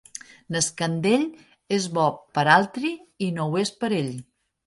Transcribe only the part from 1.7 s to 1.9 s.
és